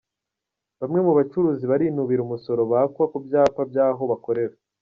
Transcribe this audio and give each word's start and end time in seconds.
Bamwe 0.79 0.99
mu 1.05 1.11
bacuruzi 1.17 1.63
barinubira 1.71 2.21
umusoro 2.23 2.61
bakwa 2.71 3.03
ku 3.11 3.17
byapa 3.25 3.61
by’aho 3.69 4.03
bakorera 4.11 4.55